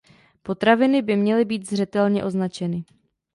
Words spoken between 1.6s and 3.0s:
zřetelně označeny.